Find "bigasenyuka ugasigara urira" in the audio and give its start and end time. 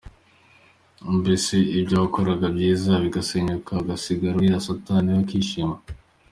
3.03-4.65